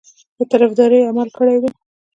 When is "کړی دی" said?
1.37-1.69